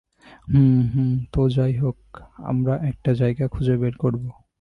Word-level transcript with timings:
হুম, 0.47 0.79
হুম, 0.93 1.11
তো 1.31 1.41
যাইহোক, 1.49 1.99
আমরা 2.43 2.73
একটা 2.83 3.11
জায়গা 3.13 3.45
খুঁজে 3.47 3.75
বের 3.77 3.95
করব। 3.97 4.23